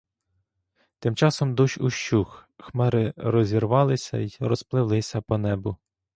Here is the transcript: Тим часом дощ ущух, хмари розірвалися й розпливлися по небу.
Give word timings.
Тим 0.99 1.15
часом 1.15 1.55
дощ 1.55 1.77
ущух, 1.77 2.45
хмари 2.59 3.13
розірвалися 3.17 4.17
й 4.17 4.37
розпливлися 4.39 5.21
по 5.21 5.37
небу. 5.37 5.77